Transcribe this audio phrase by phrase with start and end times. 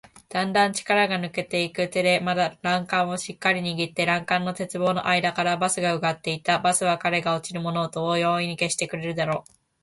[0.29, 6.57] だんだん力が抜けていく手でまだ欄干をしっかりにぎって、欄干の鉄棒のあいだからバスをうかがっていた。
[6.57, 9.51] バスは彼が落ちる物音を容易に消してくれるだろう。